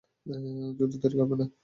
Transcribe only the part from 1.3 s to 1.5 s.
না!